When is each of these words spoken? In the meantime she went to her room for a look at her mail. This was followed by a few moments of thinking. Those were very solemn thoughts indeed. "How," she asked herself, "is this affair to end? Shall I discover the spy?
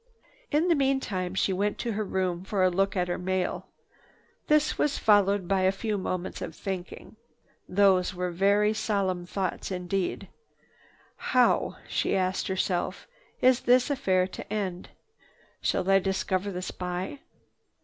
In 0.49 0.67
the 0.67 0.73
meantime 0.73 1.35
she 1.35 1.53
went 1.53 1.77
to 1.77 1.91
her 1.91 2.03
room 2.03 2.43
for 2.43 2.63
a 2.63 2.71
look 2.71 2.97
at 2.97 3.07
her 3.07 3.19
mail. 3.19 3.67
This 4.47 4.75
was 4.75 4.97
followed 4.97 5.47
by 5.47 5.61
a 5.61 5.71
few 5.71 5.95
moments 5.95 6.41
of 6.41 6.55
thinking. 6.55 7.17
Those 7.69 8.11
were 8.15 8.31
very 8.31 8.73
solemn 8.73 9.27
thoughts 9.27 9.69
indeed. 9.69 10.27
"How," 11.17 11.77
she 11.87 12.15
asked 12.17 12.47
herself, 12.47 13.07
"is 13.41 13.59
this 13.59 13.91
affair 13.91 14.25
to 14.29 14.51
end? 14.51 14.89
Shall 15.61 15.87
I 15.87 15.99
discover 15.99 16.51
the 16.51 16.63
spy? 16.63 17.19